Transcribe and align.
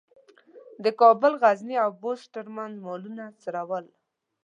د 0.83 0.85
کابل، 1.01 1.33
غزني 1.41 1.75
او 1.83 1.91
بُست 2.01 2.27
ترمنځ 2.35 2.73
مالونه 2.85 3.23
څرول. 3.41 3.85